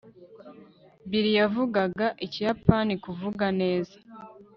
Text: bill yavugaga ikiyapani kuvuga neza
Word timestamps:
bill 1.09 1.27
yavugaga 1.39 2.07
ikiyapani 2.25 2.93
kuvuga 3.03 3.45
neza 3.61 3.97